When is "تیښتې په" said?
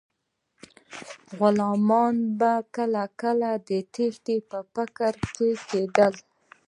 3.93-4.59